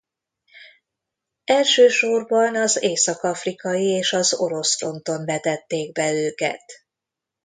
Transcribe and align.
Elsősorban 1.43 2.55
az 2.55 2.83
Észak-afrikai 2.83 3.85
és 3.85 4.13
az 4.13 4.33
orosz 4.33 4.77
fronton 4.77 5.25
vetették 5.25 5.91
be 5.91 6.11
őket. 6.11 6.63